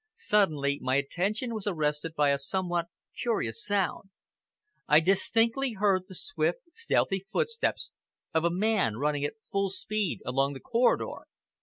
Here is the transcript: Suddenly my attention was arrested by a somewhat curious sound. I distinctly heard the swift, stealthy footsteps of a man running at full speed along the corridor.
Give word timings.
Suddenly 0.15 0.79
my 0.81 0.95
attention 0.95 1.53
was 1.53 1.67
arrested 1.67 2.15
by 2.15 2.31
a 2.31 2.39
somewhat 2.39 2.87
curious 3.21 3.63
sound. 3.63 4.09
I 4.87 4.99
distinctly 4.99 5.73
heard 5.73 6.05
the 6.07 6.15
swift, 6.15 6.61
stealthy 6.71 7.27
footsteps 7.31 7.91
of 8.33 8.43
a 8.43 8.49
man 8.49 8.97
running 8.97 9.23
at 9.23 9.35
full 9.51 9.69
speed 9.69 10.23
along 10.25 10.53
the 10.53 10.59
corridor. 10.59 11.27